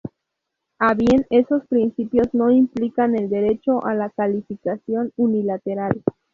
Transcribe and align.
A 0.79 0.95
bien, 0.95 1.27
esos 1.29 1.63
principios 1.67 2.33
no 2.33 2.49
implican 2.49 3.15
el 3.15 3.29
derecho 3.29 3.85
a 3.85 3.93
la 3.93 4.09
calificación 4.09 5.11
unilateral. 5.15 6.01